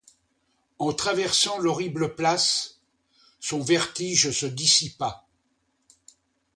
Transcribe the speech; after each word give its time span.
En 0.79 0.93
traversant 0.93 1.59
l'horrible 1.59 2.15
place, 2.15 2.79
son 3.39 3.59
vertige 3.59 4.31
se 4.31 4.47
dissipa. 4.47 5.27